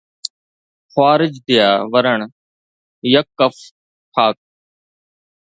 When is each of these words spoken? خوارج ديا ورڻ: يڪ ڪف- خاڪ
خوارج 0.91 1.33
ديا 1.49 1.67
ورڻ: 1.91 2.21
يڪ 3.17 3.27
ڪف- 3.43 3.63
خاڪ 4.15 4.37